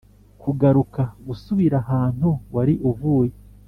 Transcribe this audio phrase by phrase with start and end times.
[0.41, 3.35] kugaruka: gusubira ahantu wari uvuye